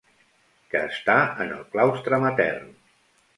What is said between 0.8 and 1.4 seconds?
està